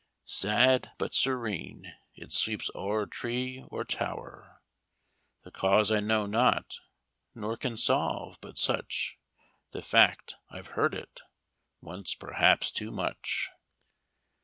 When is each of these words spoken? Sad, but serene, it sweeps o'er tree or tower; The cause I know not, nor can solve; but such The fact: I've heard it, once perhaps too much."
Sad, 0.25 0.93
but 0.97 1.13
serene, 1.13 1.93
it 2.15 2.33
sweeps 2.33 2.71
o'er 2.73 3.05
tree 3.05 3.63
or 3.67 3.83
tower; 3.83 4.63
The 5.43 5.51
cause 5.51 5.91
I 5.91 5.99
know 5.99 6.25
not, 6.25 6.79
nor 7.35 7.55
can 7.55 7.77
solve; 7.77 8.39
but 8.41 8.57
such 8.57 9.19
The 9.73 9.83
fact: 9.83 10.37
I've 10.49 10.69
heard 10.73 10.95
it, 10.95 11.21
once 11.81 12.15
perhaps 12.15 12.71
too 12.71 12.89
much." 12.89 13.51